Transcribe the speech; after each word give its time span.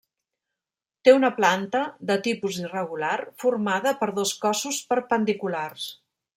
Té 1.07 1.13
una 1.17 1.29
planta, 1.39 1.81
de 2.13 2.17
tipus 2.29 2.57
irregular, 2.63 3.13
formada 3.45 3.95
per 4.03 4.11
dos 4.19 4.35
cossos 4.47 4.81
perpendiculars. 4.95 5.89